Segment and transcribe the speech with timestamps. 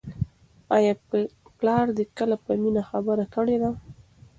[0.75, 0.93] آیا
[1.57, 3.71] پلار دې کله په مینه خبره کړې ده؟